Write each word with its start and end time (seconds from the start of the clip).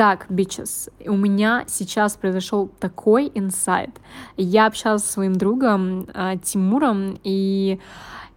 Итак, 0.00 0.28
bitches, 0.30 0.90
у 1.04 1.14
меня 1.14 1.64
сейчас 1.68 2.16
произошел 2.16 2.70
такой 2.80 3.30
инсайт. 3.34 3.90
Я 4.38 4.64
общалась 4.64 5.04
со 5.04 5.12
своим 5.12 5.34
другом 5.34 6.06
э, 6.14 6.36
Тимуром, 6.42 7.20
и 7.22 7.78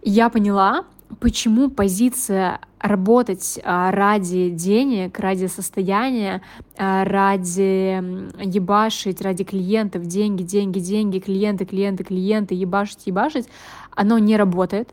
я 0.02 0.28
поняла, 0.28 0.84
почему 1.20 1.70
позиция 1.70 2.60
работать 2.80 3.58
а, 3.64 3.90
ради 3.92 4.50
денег, 4.50 5.18
ради 5.18 5.46
состояния, 5.46 6.42
а, 6.76 7.02
ради 7.04 7.96
ебашить, 8.44 9.22
ради 9.22 9.44
клиентов, 9.44 10.04
деньги, 10.04 10.42
деньги, 10.42 10.80
деньги, 10.80 11.18
клиенты, 11.18 11.64
клиенты, 11.64 12.04
клиенты, 12.04 12.54
ебашить, 12.54 13.06
ебашить, 13.06 13.48
оно 13.96 14.18
не 14.18 14.36
работает. 14.36 14.90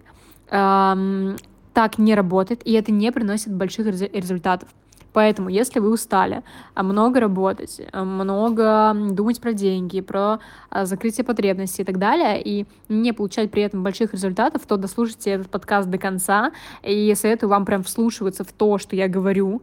Так 0.47 1.97
не 1.97 2.15
работает, 2.15 2.61
и 2.65 2.71
это 2.71 2.93
не 2.93 3.11
приносит 3.11 3.53
больших 3.53 3.88
результатов. 3.88 4.69
Поэтому, 5.14 5.50
если 5.50 5.80
вы 5.80 5.91
устали 5.91 6.43
а, 6.73 6.84
много 6.84 7.20
работать, 7.20 7.82
а, 7.91 8.04
много 8.04 8.93
думать 9.14 9.42
про 9.42 9.54
деньги, 9.54 10.02
про 10.02 10.39
а, 10.69 10.86
закрытие 10.86 11.25
потребностей 11.25 11.82
и 11.82 11.86
так 11.86 11.97
далее, 11.97 12.42
и 12.42 12.65
не 12.88 13.11
получать 13.11 13.52
при 13.52 13.64
этом 13.64 13.83
больших 13.83 14.14
результатов, 14.14 14.61
то 14.66 14.78
дослушайте 14.78 15.32
этот 15.32 15.50
подкаст 15.50 15.89
до 15.89 15.97
конца, 15.97 16.52
и 16.83 17.14
советую 17.16 17.50
вам 17.50 17.66
прям 17.66 17.83
вслушиваться 17.83 18.43
в 18.43 18.52
то, 18.54 18.78
что 18.78 18.96
я 18.96 19.07
говорю, 19.07 19.61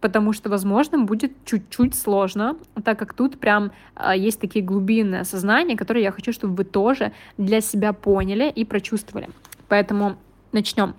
потому 0.00 0.32
что, 0.32 0.48
возможно, 0.50 0.98
будет 0.98 1.32
чуть-чуть 1.44 1.94
сложно, 1.94 2.56
так 2.84 2.98
как 2.98 3.14
тут 3.14 3.40
прям 3.40 3.72
есть 4.14 4.38
такие 4.38 4.62
глубинные 4.62 5.22
осознания, 5.22 5.76
которые 5.76 6.04
я 6.04 6.12
хочу, 6.12 6.32
чтобы 6.32 6.54
вы 6.54 6.64
тоже 6.64 7.12
для 7.38 7.62
себя 7.62 7.94
поняли 7.94 8.50
и 8.50 8.66
прочувствовали. 8.66 9.30
Поэтому 9.68 10.16
начнем. 10.52 10.94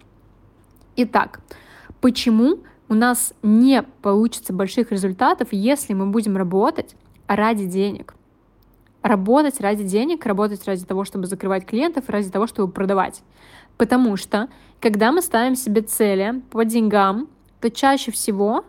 Итак, 0.95 1.39
почему 2.01 2.59
у 2.87 2.93
нас 2.93 3.33
не 3.41 3.83
получится 4.01 4.53
больших 4.53 4.91
результатов, 4.91 5.49
если 5.51 5.93
мы 5.93 6.07
будем 6.07 6.37
работать 6.37 6.95
ради 7.27 7.65
денег. 7.65 8.15
Работать 9.01 9.59
ради 9.59 9.83
денег, 9.83 10.25
работать 10.25 10.65
ради 10.65 10.85
того, 10.85 11.05
чтобы 11.05 11.27
закрывать 11.27 11.65
клиентов, 11.65 12.09
ради 12.09 12.29
того, 12.29 12.47
чтобы 12.47 12.71
продавать. 12.71 13.21
Потому 13.77 14.17
что, 14.17 14.49
когда 14.79 15.11
мы 15.11 15.21
ставим 15.21 15.55
себе 15.55 15.81
цели 15.81 16.41
по 16.51 16.65
деньгам, 16.65 17.27
то 17.59 17.69
чаще 17.69 18.11
всего 18.11 18.65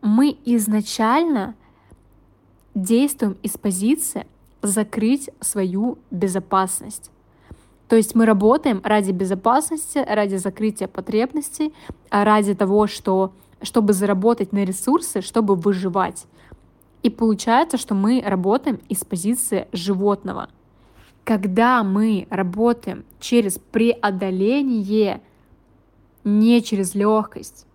мы 0.00 0.36
изначально 0.44 1.54
действуем 2.74 3.36
из 3.42 3.56
позиции 3.56 4.26
закрыть 4.62 5.30
свою 5.40 5.98
безопасность. 6.10 7.10
То 7.88 7.96
есть 7.96 8.14
мы 8.14 8.26
работаем 8.26 8.80
ради 8.84 9.12
безопасности, 9.12 9.98
ради 9.98 10.36
закрытия 10.36 10.88
потребностей, 10.88 11.72
ради 12.10 12.54
того, 12.54 12.86
что 12.86 13.32
чтобы 13.62 13.92
заработать 13.92 14.52
на 14.52 14.64
ресурсы, 14.64 15.20
чтобы 15.20 15.54
выживать. 15.54 16.26
И 17.02 17.10
получается, 17.10 17.76
что 17.76 17.94
мы 17.94 18.22
работаем 18.24 18.80
из 18.88 19.04
позиции 19.04 19.68
животного. 19.72 20.48
Когда 21.24 21.84
мы 21.84 22.26
работаем 22.30 23.04
через 23.20 23.58
преодоление, 23.58 25.20
не 26.24 26.62
через 26.62 26.94
легкость, 26.94 27.66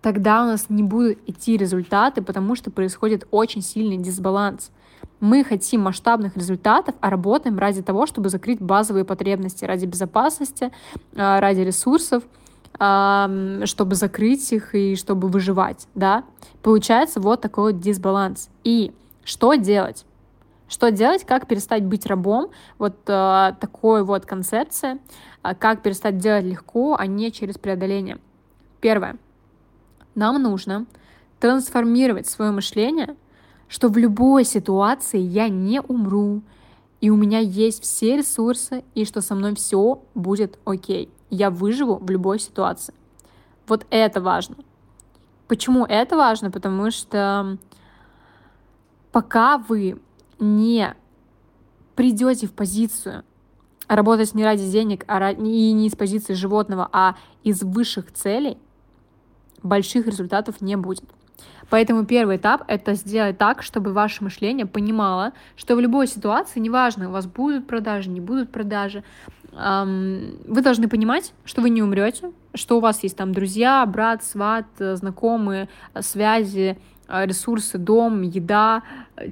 тогда 0.00 0.42
у 0.42 0.46
нас 0.46 0.66
не 0.68 0.82
будут 0.82 1.18
идти 1.26 1.56
результаты, 1.56 2.22
потому 2.22 2.54
что 2.54 2.70
происходит 2.70 3.26
очень 3.30 3.62
сильный 3.62 3.96
дисбаланс. 3.96 4.70
Мы 5.20 5.44
хотим 5.44 5.82
масштабных 5.82 6.36
результатов, 6.36 6.94
а 7.00 7.10
работаем 7.10 7.58
ради 7.58 7.82
того, 7.82 8.06
чтобы 8.06 8.28
закрыть 8.28 8.60
базовые 8.60 9.04
потребности, 9.04 9.64
ради 9.64 9.86
безопасности, 9.86 10.70
а, 11.14 11.40
ради 11.40 11.60
ресурсов— 11.60 12.24
чтобы 12.76 13.94
закрыть 13.94 14.52
их 14.52 14.74
и 14.74 14.96
чтобы 14.96 15.28
выживать, 15.28 15.86
да, 15.94 16.24
получается 16.62 17.20
вот 17.20 17.40
такой 17.40 17.72
вот 17.72 17.80
дисбаланс. 17.80 18.48
И 18.64 18.92
что 19.24 19.54
делать? 19.54 20.04
Что 20.66 20.90
делать, 20.90 21.24
как 21.24 21.46
перестать 21.46 21.84
быть 21.84 22.06
рабом, 22.06 22.50
вот 22.78 22.96
э, 23.06 23.52
такой 23.60 24.02
вот 24.02 24.26
концепция, 24.26 24.98
э, 25.42 25.54
как 25.54 25.82
перестать 25.82 26.18
делать 26.18 26.44
легко, 26.44 26.96
а 26.98 27.06
не 27.06 27.30
через 27.30 27.58
преодоление. 27.58 28.18
Первое. 28.80 29.18
Нам 30.14 30.42
нужно 30.42 30.86
трансформировать 31.38 32.26
свое 32.26 32.50
мышление, 32.50 33.14
что 33.68 33.88
в 33.88 33.96
любой 33.96 34.44
ситуации 34.44 35.20
я 35.20 35.48
не 35.48 35.80
умру, 35.80 36.42
и 37.00 37.10
у 37.10 37.16
меня 37.16 37.38
есть 37.38 37.82
все 37.82 38.16
ресурсы, 38.16 38.82
и 38.94 39.04
что 39.04 39.20
со 39.20 39.34
мной 39.34 39.54
все 39.54 40.02
будет 40.14 40.58
окей 40.64 41.10
я 41.34 41.50
выживу 41.50 41.96
в 41.96 42.10
любой 42.10 42.38
ситуации. 42.38 42.94
Вот 43.66 43.86
это 43.90 44.20
важно. 44.20 44.56
Почему 45.48 45.84
это 45.84 46.16
важно? 46.16 46.50
Потому 46.50 46.90
что 46.90 47.58
пока 49.12 49.58
вы 49.58 50.00
не 50.38 50.94
придете 51.94 52.46
в 52.46 52.52
позицию 52.52 53.24
работать 53.86 54.34
не 54.34 54.44
ради 54.44 54.68
денег, 54.70 55.04
а 55.06 55.30
и 55.30 55.72
не 55.72 55.86
из 55.86 55.94
позиции 55.94 56.34
животного, 56.34 56.88
а 56.92 57.16
из 57.42 57.62
высших 57.62 58.12
целей, 58.12 58.58
больших 59.62 60.06
результатов 60.06 60.60
не 60.60 60.76
будет. 60.76 61.04
Поэтому 61.70 62.04
первый 62.04 62.36
этап— 62.36 62.64
это 62.68 62.94
сделать 62.94 63.38
так, 63.38 63.62
чтобы 63.62 63.92
ваше 63.92 64.22
мышление 64.22 64.66
понимало, 64.66 65.32
что 65.56 65.76
в 65.76 65.80
любой 65.80 66.06
ситуации, 66.06 66.60
неважно, 66.60 67.08
у 67.08 67.12
вас 67.12 67.26
будут 67.26 67.66
продажи, 67.66 68.10
не 68.10 68.20
будут 68.20 68.52
продажи, 68.52 69.02
вы 69.54 70.62
должны 70.62 70.88
понимать, 70.88 71.32
что 71.44 71.62
вы 71.62 71.70
не 71.70 71.82
умрете, 71.82 72.32
что 72.54 72.78
у 72.78 72.80
вас 72.80 73.02
есть 73.02 73.16
там 73.16 73.32
друзья, 73.32 73.86
брат, 73.86 74.24
сват, 74.24 74.66
знакомые, 74.78 75.68
связи, 76.00 76.76
ресурсы, 77.08 77.78
дом, 77.78 78.22
еда, 78.22 78.82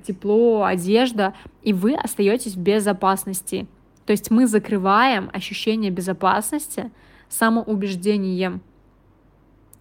тепло, 0.06 0.64
одежда, 0.64 1.34
и 1.62 1.72
вы 1.72 1.94
остаетесь 1.94 2.54
в 2.54 2.60
безопасности. 2.60 3.66
То 4.06 4.12
есть 4.12 4.30
мы 4.30 4.46
закрываем 4.46 5.30
ощущение 5.32 5.90
безопасности 5.90 6.90
самоубеждением. 7.28 8.60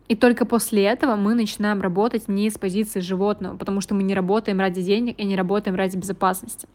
И 0.08 0.16
только 0.16 0.46
после 0.46 0.84
этого 0.84 1.16
мы 1.16 1.36
начинаем 1.36 1.82
работать 1.82 2.28
не 2.28 2.50
с 2.50 2.58
позиции 2.58 3.00
животного, 3.00 3.58
потому 3.58 3.82
что 3.82 3.94
мы 3.94 4.04
не 4.04 4.16
работаем 4.16 4.60
ради 4.60 4.82
денег 4.82 5.20
и 5.20 5.24
не 5.24 5.36
работаем 5.36 5.76
ради 5.76 5.98
безопасности. 5.98 6.68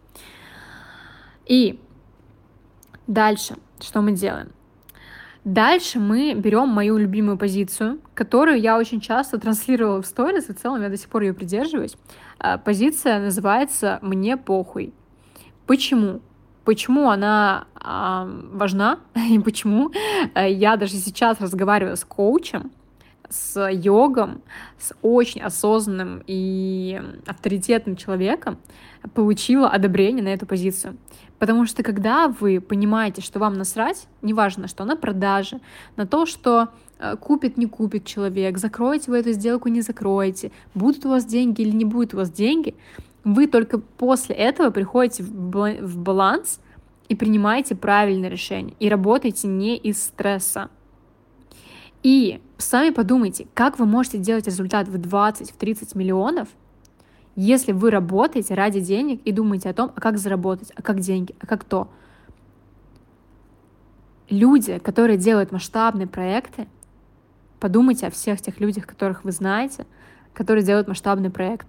И 1.47 1.81
дальше, 3.07 3.57
что 3.81 4.01
мы 4.03 4.13
делаем? 4.13 4.51
Дальше 5.45 6.01
мы 6.01 6.35
берем 6.35 6.69
мою 6.69 6.97
любимую 6.97 7.39
позицию, 7.39 8.01
которую 8.15 8.61
я 8.61 8.77
очень 8.77 9.01
часто 9.01 9.39
транслировала 9.39 10.03
в 10.03 10.07
сторис, 10.07 10.49
и 10.49 10.53
в 10.53 10.57
целом 10.57 10.83
я 10.83 10.89
до 10.89 10.97
сих 10.97 11.09
пор 11.09 11.23
ее 11.23 11.35
придерживаюсь. 11.35 11.97
А, 12.39 12.59
позиция 12.59 13.21
называется 13.21 14.01
«мне 14.03 14.37
похуй». 14.37 14.93
Почему? 15.67 16.21
Почему 16.65 17.11
она 17.11 17.67
важна 17.81 18.99
и 19.31 19.39
почему 19.39 19.93
э, 20.35 20.51
я 20.51 20.77
даже 20.77 20.95
сейчас 20.95 21.41
разговариваю 21.41 21.97
с 21.97 22.05
коучем, 22.05 22.73
с 23.29 23.71
йогом, 23.71 24.43
с 24.79 24.95
очень 25.03 25.41
осознанным 25.41 26.23
и 26.27 27.01
авторитетным 27.27 27.97
человеком, 27.97 28.59
получила 29.15 29.69
одобрение 29.69 30.23
на 30.23 30.29
эту 30.29 30.47
позицию. 30.47 30.97
Потому 31.39 31.67
что 31.67 31.83
когда 31.83 32.29
вы 32.29 32.61
понимаете, 32.61 33.21
что 33.21 33.39
вам 33.39 33.55
насрать, 33.55 34.09
неважно, 34.23 34.69
что 34.69 34.85
на 34.85 34.97
продаже, 34.97 35.61
на 35.97 36.07
то, 36.07 36.25
что 36.25 36.69
э, 36.99 37.17
купит, 37.17 37.57
не 37.59 37.67
купит 37.67 38.07
человек, 38.07 38.57
закроете 38.59 39.11
вы 39.11 39.19
эту 39.19 39.33
сделку, 39.33 39.69
не 39.69 39.83
закроете, 39.83 40.51
будут 40.75 41.05
у 41.05 41.11
вас 41.11 41.27
деньги 41.27 41.61
или 41.63 41.73
не 41.73 41.85
будут 41.85 42.15
у 42.15 42.19
вас 42.19 42.31
деньги, 42.31 42.75
вы 43.25 43.49
только 43.49 43.79
после 43.79 44.35
этого 44.35 44.71
приходите 44.71 45.25
в 45.25 45.99
баланс 45.99 46.61
и 47.09 47.15
принимаете 47.15 47.75
правильное 47.75 48.31
решение, 48.31 48.75
и 48.79 48.89
работаете 48.89 49.49
не 49.49 49.77
из 49.77 50.03
стресса. 50.03 50.71
И 52.07 52.41
сами 52.57 52.91
подумайте, 52.91 53.49
как 53.53 53.81
вы 53.81 53.85
можете 53.85 54.19
делать 54.19 54.47
результат 54.47 54.87
в 54.87 54.97
20, 54.97 55.51
в 55.51 55.57
30 55.57 55.97
миллионов, 55.97 56.47
если 57.35 57.73
вы 57.73 57.91
работаете 57.91 58.55
ради 58.55 58.79
денег 58.79 59.21
и 59.25 59.33
думаете 59.33 59.71
о 59.71 59.75
том, 59.75 59.91
а 59.93 60.01
как 60.01 60.17
заработать, 60.17 60.71
а 60.77 60.83
как 60.83 61.01
деньги, 61.01 61.35
а 61.41 61.49
как 61.49 61.65
то. 61.65 61.89
Люди, 64.31 64.79
которые 64.79 65.17
делают 65.17 65.51
масштабные 65.51 66.07
проекты, 66.07 66.69
подумайте 67.59 68.07
о 68.07 68.13
всех 68.13 68.41
тех 68.41 68.61
людях, 68.61 68.87
которых 68.87 69.25
вы 69.25 69.33
знаете, 69.33 69.85
которые 70.33 70.65
делают 70.65 70.87
масштабный 70.87 71.31
проект. 71.31 71.67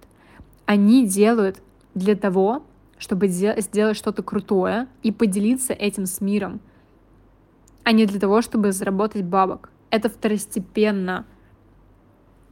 Они 0.66 1.04
делают 1.04 1.60
для 1.96 2.14
того, 2.14 2.62
чтобы 2.96 3.26
сделать 3.26 3.96
что-то 3.96 4.22
крутое 4.22 4.86
и 5.02 5.10
поделиться 5.10 5.72
этим 5.72 6.06
с 6.06 6.20
миром, 6.20 6.60
а 7.82 7.90
не 7.90 8.06
для 8.06 8.20
того, 8.20 8.40
чтобы 8.40 8.70
заработать 8.70 9.24
бабок. 9.24 9.72
Это 9.90 10.08
второстепенно, 10.08 11.24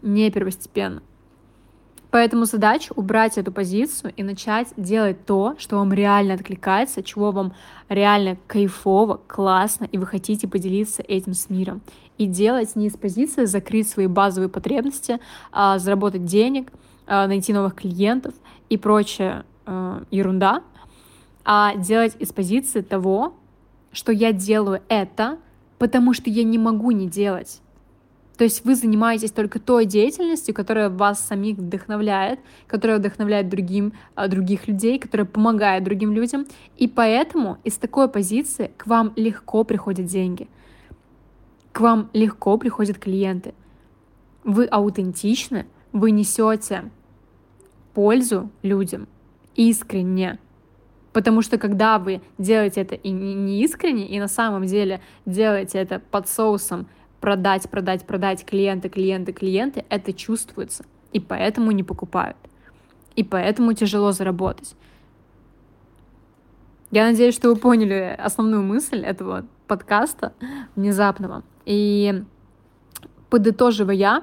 не 0.02 0.30
первостепенно. 0.30 1.02
Поэтому 2.10 2.46
задача 2.46 2.92
убрать 2.96 3.36
эту 3.36 3.52
позицию 3.52 4.12
и 4.16 4.22
начать 4.22 4.68
делать 4.78 5.26
то, 5.26 5.54
что 5.58 5.76
вам 5.76 5.92
реально 5.92 6.34
откликается, 6.34 7.02
чего 7.02 7.30
вам 7.30 7.52
реально 7.90 8.38
кайфово, 8.46 9.20
классно, 9.26 9.84
и 9.84 9.98
вы 9.98 10.06
хотите 10.06 10.48
поделиться 10.48 11.02
этим 11.02 11.34
с 11.34 11.50
миром. 11.50 11.82
И 12.16 12.26
делать 12.26 12.74
не 12.74 12.86
из 12.86 12.96
позиции 12.96 13.44
закрыть 13.44 13.88
свои 13.88 14.06
базовые 14.06 14.48
потребности, 14.48 15.18
а 15.52 15.78
заработать 15.78 16.24
денег, 16.24 16.72
э, 17.06 17.26
найти 17.26 17.52
новых 17.52 17.74
клиентов 17.74 18.34
и 18.70 18.78
прочая 18.78 19.44
э, 19.66 20.04
ерунда, 20.10 20.62
а 21.44 21.76
делать 21.76 22.16
из 22.18 22.32
позиции 22.32 22.80
того, 22.80 23.34
что 23.92 24.10
я 24.12 24.32
делаю 24.32 24.80
это, 24.88 25.38
потому 25.78 26.12
что 26.12 26.30
я 26.30 26.44
не 26.44 26.58
могу 26.58 26.90
не 26.90 27.08
делать. 27.08 27.60
То 28.36 28.44
есть 28.44 28.64
вы 28.64 28.74
занимаетесь 28.74 29.30
только 29.30 29.58
той 29.58 29.86
деятельностью, 29.86 30.54
которая 30.54 30.90
вас 30.90 31.20
самих 31.26 31.56
вдохновляет, 31.56 32.38
которая 32.66 32.98
вдохновляет 32.98 33.48
другим, 33.48 33.94
а, 34.14 34.28
других 34.28 34.68
людей, 34.68 34.98
которая 34.98 35.26
помогает 35.26 35.84
другим 35.84 36.12
людям. 36.12 36.46
И 36.76 36.86
поэтому 36.86 37.58
из 37.64 37.78
такой 37.78 38.08
позиции 38.08 38.72
к 38.76 38.86
вам 38.86 39.12
легко 39.16 39.64
приходят 39.64 40.04
деньги. 40.04 40.48
К 41.72 41.80
вам 41.80 42.10
легко 42.12 42.58
приходят 42.58 42.98
клиенты. 42.98 43.54
Вы 44.44 44.66
аутентичны, 44.66 45.66
вы 45.92 46.10
несете 46.10 46.90
пользу 47.94 48.50
людям 48.62 49.08
искренне. 49.54 50.38
Потому 51.16 51.40
что 51.40 51.56
когда 51.56 51.98
вы 51.98 52.20
делаете 52.36 52.82
это 52.82 52.94
и 52.94 53.10
не 53.10 53.62
искренне, 53.62 54.06
и 54.06 54.20
на 54.20 54.28
самом 54.28 54.66
деле 54.66 55.00
делаете 55.24 55.78
это 55.78 55.98
под 55.98 56.28
соусом 56.28 56.88
продать, 57.22 57.70
продать, 57.70 58.06
продать, 58.06 58.44
клиенты, 58.44 58.90
клиенты, 58.90 59.32
клиенты, 59.32 59.86
это 59.88 60.12
чувствуется. 60.12 60.84
И 61.14 61.20
поэтому 61.20 61.70
не 61.70 61.82
покупают. 61.82 62.36
И 63.14 63.24
поэтому 63.24 63.72
тяжело 63.72 64.12
заработать. 64.12 64.74
Я 66.90 67.06
надеюсь, 67.06 67.34
что 67.34 67.48
вы 67.48 67.56
поняли 67.56 68.14
основную 68.18 68.62
мысль 68.62 68.98
этого 68.98 69.46
подкаста 69.68 70.34
внезапного. 70.74 71.44
И 71.64 72.24
подытоживая, 73.30 74.22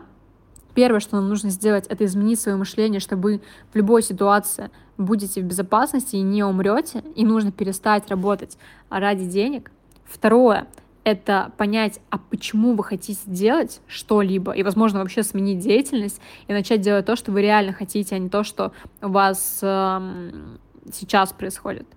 первое, 0.74 1.00
что 1.00 1.16
нам 1.16 1.30
нужно 1.30 1.50
сделать, 1.50 1.88
это 1.88 2.06
изменить 2.06 2.40
свое 2.40 2.58
мышление, 2.58 3.00
чтобы 3.00 3.42
в 3.72 3.76
любой 3.76 4.04
ситуации 4.04 4.70
будете 4.98 5.42
в 5.42 5.46
безопасности 5.46 6.16
и 6.16 6.22
не 6.22 6.44
умрете, 6.44 7.04
и 7.16 7.26
нужно 7.26 7.52
перестать 7.52 8.10
работать 8.10 8.58
ради 8.90 9.26
денег. 9.26 9.72
Второе— 10.06 10.68
это 11.04 11.52
понять, 11.58 12.00
а 12.10 12.18
почему 12.18 12.76
вы 12.76 12.84
хотите 12.84 13.20
делать 13.26 13.82
что-либо, 13.88 14.52
и, 14.52 14.64
возможно, 14.64 15.00
вообще 15.00 15.24
сменить 15.24 15.60
деятельность 15.60 16.22
и 16.48 16.54
начать 16.54 16.82
делать 16.82 17.06
то, 17.06 17.16
что 17.16 17.32
вы 17.32 17.42
реально 17.42 17.74
хотите, 17.74 18.16
а 18.16 18.20
не 18.20 18.30
то, 18.30 18.44
что 18.44 18.72
у 19.02 19.10
вас 19.10 19.60
эм, 19.62 20.60
сейчас 20.92 21.34
происходит. 21.34 21.88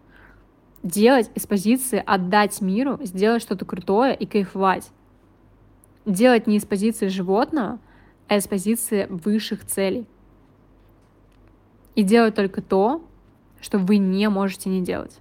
Делать 0.82 1.30
из 1.34 1.46
позиции 1.46 2.02
отдать 2.04 2.60
миру, 2.60 2.98
сделать 3.02 3.42
что-то 3.42 3.64
крутое 3.64 4.14
и 4.14 4.26
кайфовать. 4.26 4.90
Делать 6.04 6.46
не 6.46 6.56
из 6.56 6.64
позиции 6.64 7.08
животного, 7.08 7.80
а 8.28 8.36
из 8.36 8.46
позиции 8.46 9.06
высших 9.08 9.64
целей. 9.64 10.06
И 11.94 12.02
делать 12.02 12.34
только 12.34 12.60
то, 12.60 13.04
что 13.60 13.78
вы 13.78 13.96
не 13.96 14.28
можете 14.28 14.68
не 14.68 14.82
делать. 14.82 15.18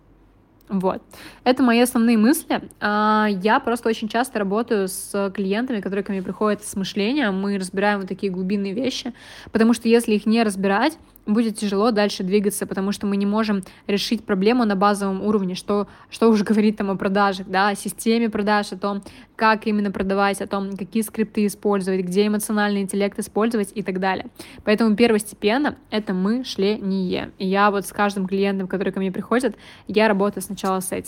Вот. 0.68 1.02
Это 1.44 1.62
мои 1.62 1.80
основные 1.80 2.18
мысли. 2.18 2.62
А, 2.80 3.28
я 3.30 3.60
просто 3.60 3.88
очень 3.88 4.07
часто 4.07 4.40
работаю 4.40 4.88
с 4.88 5.31
клиентами, 5.34 5.80
которые 5.80 6.04
ко 6.04 6.12
мне 6.12 6.24
приходят 6.24 6.63
с 6.63 6.75
мышлением. 6.75 7.40
Мы 7.40 7.57
разбираем 7.57 8.00
вот 8.00 8.10
такие 8.10 8.31
глубинные 8.31 8.74
вещи, 8.74 9.13
потому 9.51 9.74
что 9.74 9.88
если 9.88 10.16
их 10.16 10.25
не 10.25 10.42
разбирать, 10.44 10.98
будет 11.25 11.57
тяжело 11.57 11.92
дальше 11.92 12.24
двигаться, 12.24 12.66
потому 12.66 12.92
что 12.92 13.07
мы 13.07 13.18
не 13.18 13.25
можем 13.25 13.63
решить 13.88 14.24
проблему 14.24 14.66
на 14.66 14.75
базовом 14.75 15.22
уровне, 15.22 15.56
что, 15.56 15.88
что 16.10 16.30
уже 16.30 16.44
говорить 16.45 16.77
там 16.77 16.92
о 16.92 16.95
продажах, 16.95 17.48
да, 17.48 17.69
о 17.69 17.75
системе 17.75 18.30
продаж, 18.30 18.72
о 18.72 18.77
том, 18.77 19.04
как 19.36 19.68
именно 19.68 19.92
продавать, 19.92 20.42
о 20.42 20.48
том, 20.48 20.77
какие 20.77 21.04
скрипты 21.04 21.45
использовать, 21.45 22.01
где 22.01 22.27
эмоциональный 22.27 22.81
интеллект 22.81 23.18
использовать 23.19 23.72
и 23.75 23.83
так 23.83 24.00
далее. 24.00 24.27
Поэтому 24.63 24.95
первостепенно 24.95 25.75
это 25.89 26.13
мышление. 26.13 27.31
И 27.38 27.48
я 27.48 27.72
вот 27.72 27.86
с 27.86 27.92
каждым 27.92 28.27
клиентом, 28.27 28.68
который 28.68 28.94
ко 28.94 29.00
мне 29.00 29.12
приходит, 29.12 29.57
я 29.88 30.07
работаю 30.07 30.42
сначала 30.44 30.80
с 30.80 30.92
этим. 30.92 31.06